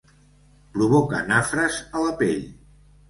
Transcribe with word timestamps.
Provoca 0.77 1.21
nafres 1.27 1.77
a 1.93 2.03
la 2.07 2.13
pell. 2.23 2.43